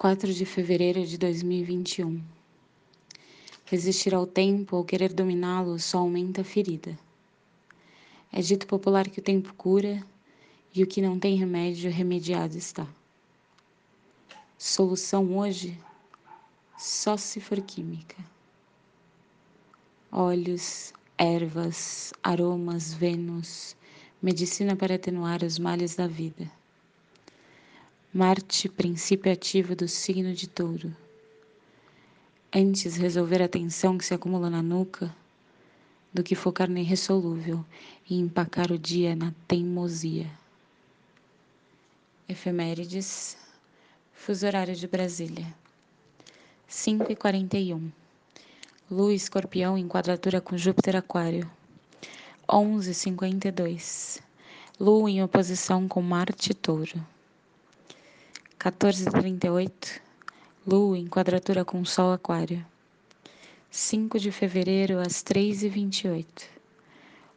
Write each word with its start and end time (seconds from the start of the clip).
4 0.00 0.32
de 0.32 0.46
fevereiro 0.46 1.04
de 1.04 1.18
2021. 1.18 2.24
Resistir 3.66 4.14
ao 4.14 4.26
tempo 4.26 4.78
ou 4.78 4.82
querer 4.82 5.12
dominá-lo 5.12 5.78
só 5.78 5.98
aumenta 5.98 6.40
a 6.40 6.44
ferida. 6.44 6.98
É 8.32 8.40
dito 8.40 8.66
popular 8.66 9.06
que 9.10 9.20
o 9.20 9.22
tempo 9.22 9.52
cura 9.52 10.02
e 10.74 10.82
o 10.82 10.86
que 10.86 11.02
não 11.02 11.18
tem 11.18 11.36
remédio, 11.36 11.90
remediado 11.90 12.56
está. 12.56 12.88
Solução 14.56 15.36
hoje? 15.36 15.78
Só 16.78 17.18
se 17.18 17.38
for 17.38 17.60
química. 17.60 18.16
Óleos, 20.10 20.94
ervas, 21.18 22.14
aromas, 22.22 22.94
Vênus, 22.94 23.76
medicina 24.22 24.74
para 24.74 24.94
atenuar 24.94 25.44
os 25.44 25.58
males 25.58 25.94
da 25.94 26.06
vida. 26.06 26.50
Marte, 28.12 28.68
princípio 28.68 29.30
ativo 29.30 29.76
do 29.76 29.86
signo 29.86 30.34
de 30.34 30.48
Touro. 30.48 30.92
Antes 32.52 32.96
resolver 32.96 33.40
a 33.40 33.46
tensão 33.46 33.96
que 33.96 34.04
se 34.04 34.12
acumula 34.12 34.50
na 34.50 34.60
nuca 34.60 35.14
do 36.12 36.20
que 36.20 36.34
focar 36.34 36.68
no 36.68 36.76
irressolúvel 36.76 37.64
e 38.08 38.18
empacar 38.18 38.72
o 38.72 38.78
dia 38.78 39.14
na 39.14 39.32
teimosia. 39.46 40.28
Efemérides, 42.28 43.36
fuso 44.12 44.44
horário 44.44 44.74
de 44.74 44.88
Brasília. 44.88 45.46
5 46.66 47.12
e 47.12 47.14
41. 47.14 47.92
Lua 48.90 49.14
escorpião 49.14 49.78
em 49.78 49.86
quadratura 49.86 50.40
com 50.40 50.58
Júpiter 50.58 50.96
aquário. 50.96 51.48
11 52.52 52.90
e 52.90 52.94
52. 52.94 54.20
Lua 54.80 55.08
em 55.08 55.22
oposição 55.22 55.86
com 55.86 56.02
Marte 56.02 56.52
touro. 56.52 57.00
14h38, 58.60 60.02
Lua 60.66 60.98
em 60.98 61.06
quadratura 61.06 61.64
com 61.64 61.82
Sol 61.82 62.12
Aquário. 62.12 62.62
5 63.70 64.20
de 64.20 64.30
fevereiro 64.30 64.98
às 64.98 65.24
3h28, 65.24 66.26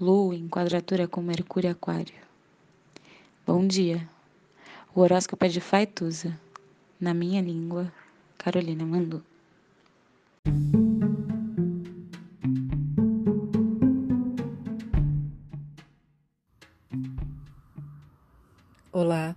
Lua 0.00 0.34
em 0.34 0.48
quadratura 0.48 1.06
com 1.06 1.22
Mercúrio 1.22 1.70
Aquário. 1.70 2.16
Bom 3.46 3.64
dia. 3.64 4.08
O 4.92 5.02
horóscopo 5.02 5.44
é 5.44 5.48
de 5.48 5.60
Faituza. 5.60 6.36
Na 6.98 7.14
minha 7.14 7.40
língua, 7.40 7.92
Carolina 8.36 8.84
mandou. 8.84 9.22
Olá. 18.90 19.36